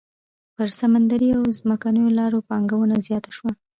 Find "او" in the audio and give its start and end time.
1.37-1.43